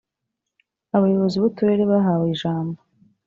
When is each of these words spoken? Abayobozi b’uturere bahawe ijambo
Abayobozi 0.97 1.35
b’uturere 1.41 1.83
bahawe 1.91 2.25
ijambo 2.35 2.79